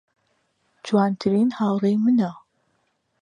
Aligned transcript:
جوانترین 0.85 1.49
هاوڕێی 1.59 1.95
منە. 2.03 2.31